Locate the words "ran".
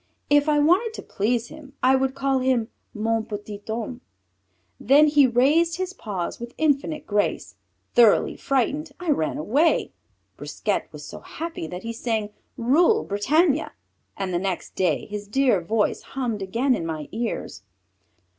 9.11-9.37